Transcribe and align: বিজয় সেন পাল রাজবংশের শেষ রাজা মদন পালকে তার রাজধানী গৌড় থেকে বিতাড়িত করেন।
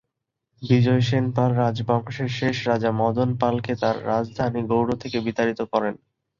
বিজয় 0.61 1.01
সেন 1.01 1.25
পাল 1.35 1.51
রাজবংশের 1.55 2.29
শেষ 2.39 2.55
রাজা 2.67 2.91
মদন 3.01 3.29
পালকে 3.41 3.73
তার 3.75 3.97
রাজধানী 4.05 4.61
গৌড় 4.67 4.93
থেকে 5.03 5.17
বিতাড়িত 5.27 5.59
করেন। 5.73 5.95